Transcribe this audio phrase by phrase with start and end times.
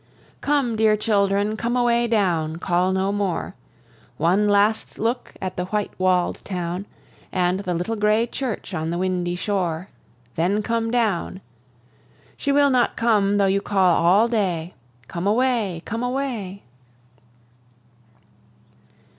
[0.41, 3.53] Come, dear children, come away down; Call no more!
[4.17, 6.87] One last look at the white wall'd town,
[7.31, 9.89] And the little gray church on the windy shore;
[10.33, 11.39] Then come down!
[12.35, 14.73] She will not come though you call all day;
[15.07, 16.63] Come away, come away!